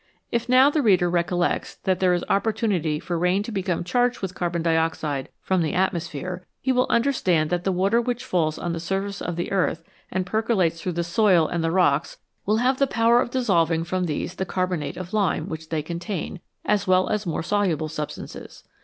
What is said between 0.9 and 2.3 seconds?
recollects that there is